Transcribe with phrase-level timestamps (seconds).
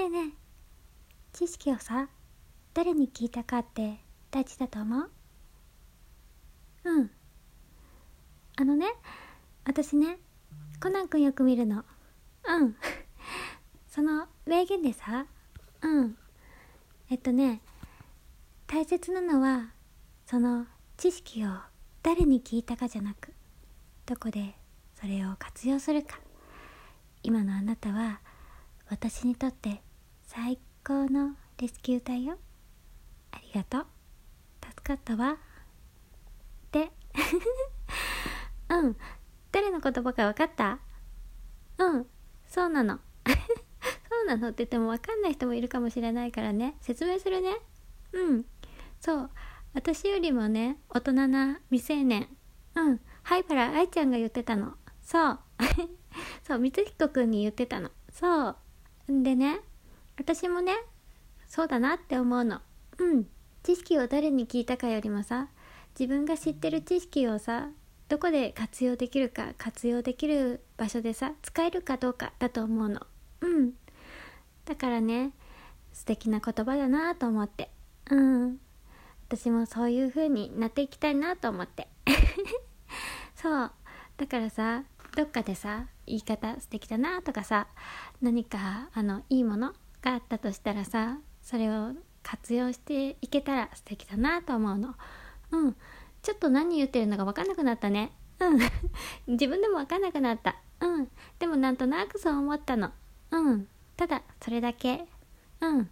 [0.00, 0.32] ねえねえ。
[1.34, 2.08] 知識をさ
[2.72, 3.98] 誰に聞いたかって
[4.30, 5.10] 大事だと思う？
[6.84, 7.10] うん。
[8.56, 8.86] あのね
[9.66, 10.18] 私ね
[10.82, 11.84] コナン君よく見るの。
[12.46, 12.76] うん。
[13.90, 15.26] その名言でさ
[15.82, 16.16] うん。
[17.10, 17.60] えっとね
[18.66, 19.66] 大切なのは
[20.24, 20.64] その
[20.96, 21.50] 知識を
[22.02, 23.34] 誰に聞いたかじゃなく
[24.06, 24.54] どこで
[24.98, 26.18] それを活用するか。
[27.22, 28.20] 今のあなたは
[28.88, 29.82] 私にとって
[30.32, 32.38] 最高のレスキュー隊よ。
[33.32, 33.86] ありがとう。
[34.64, 35.36] 助かったわ。
[36.70, 36.92] で。
[38.70, 38.96] うん。
[39.50, 40.78] 誰の言葉か分かった？
[41.78, 42.06] うん。
[42.46, 43.00] そうなの。
[43.26, 46.76] そうなのって言っても分かんない人もいるかもしれないからね。
[46.80, 47.56] 説明するね。
[48.12, 48.46] うん。
[49.00, 49.30] そう。
[49.74, 52.28] 私よりもね大人な未成年。
[52.76, 53.00] うん。
[53.24, 54.76] 灰原愛ちゃんが言ってたの。
[55.02, 55.40] そう。
[56.46, 56.62] そう。
[56.62, 57.90] 光彦くんに言ってたの。
[58.12, 58.50] そ
[59.08, 59.12] う。
[59.12, 59.62] んでね
[60.20, 60.74] 私もね
[61.48, 62.60] そうだなって思うの。
[62.98, 63.24] うん
[63.62, 65.48] 知識を誰に聞いたかよりもさ
[65.98, 67.70] 自分が知ってる知識をさ
[68.08, 73.00] どこで活用できるか活用できる場所でさ使えるかどうかだと思うの。
[73.40, 73.72] うん。
[74.66, 75.32] だからね
[75.94, 77.70] 素敵な言葉だなと思って。
[78.10, 78.58] うん。
[79.26, 81.88] 私もそういう風になっていきたいなと思って。
[83.36, 83.70] そう。
[84.18, 84.84] だからさ
[85.16, 87.68] どっかでさ言い方素敵だなとかさ
[88.20, 94.94] 何かあのいいものがあったとしたらさそれを活用していけたら素敵だなと思うの。
[95.52, 95.76] うん。
[96.22, 98.12] ちょっと何言ってるのか分かんなくなったね。
[98.38, 98.58] うん。
[99.26, 100.56] 自分でも分かんなくなった。
[100.80, 101.08] うん。
[101.38, 102.92] でもなんとなくそう思ったの。
[103.30, 103.68] うん。
[103.96, 105.06] ただそれだけ。
[105.60, 105.90] うん。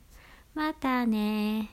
[0.54, 1.70] またね